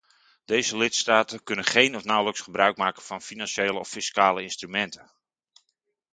Deze 0.45 0.77
lidstaten 0.77 1.43
kunnen 1.43 1.65
geen 1.65 1.95
of 1.95 2.03
nauwelijks 2.03 2.39
gebruik 2.41 2.77
maken 2.77 3.01
van 3.03 3.21
financiële 3.21 3.79
of 3.79 3.87
fiscale 3.87 4.41
instrumenten. 4.41 5.11